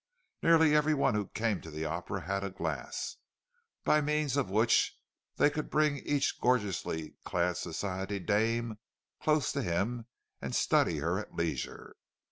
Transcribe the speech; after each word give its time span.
Nearly 0.41 0.75
every 0.75 0.95
one 0.95 1.13
who 1.13 1.27
came 1.27 1.61
to 1.61 1.69
the 1.69 1.85
Opera 1.85 2.21
had 2.21 2.43
a 2.43 2.49
glass, 2.49 3.17
by 3.83 4.01
means 4.01 4.35
of 4.35 4.49
which 4.49 4.97
he 5.37 5.47
could 5.51 5.69
bring 5.69 5.97
each 5.99 6.39
gorgeously 6.41 7.17
clad 7.23 7.57
society 7.57 8.17
dame 8.17 8.79
close 9.21 9.51
to 9.51 9.61
him, 9.61 10.07
and 10.41 10.55
study 10.55 10.97
her 10.97 11.19
at 11.19 11.35
leisure. 11.35 11.95